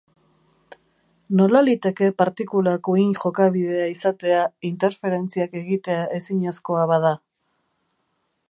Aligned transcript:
Nola 1.41 1.61
liteke 1.65 2.07
partikulak 2.21 2.89
uhin 2.95 3.13
jokabidea 3.19 3.85
izatea 3.93 4.41
interferentziak 4.73 5.57
egitea 5.63 6.03
ezinezkoa 6.21 6.89
bada? 6.95 7.17